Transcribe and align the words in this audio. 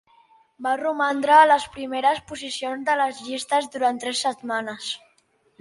Va 0.67 0.71
romandre 0.79 1.35
a 1.41 1.43
les 1.51 1.67
primeres 1.75 2.23
posicions 2.31 2.89
de 2.89 2.97
les 3.03 3.23
llistes 3.29 3.71
durant 3.77 4.03
tres 4.07 4.27
setmanes. 4.29 4.93